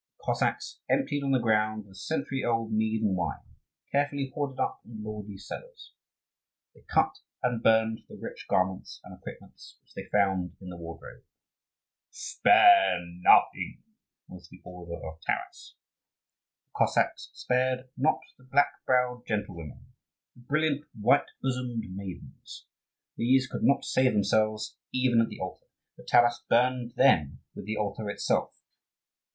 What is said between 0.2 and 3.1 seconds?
Cossacks emptied on the ground the century old mead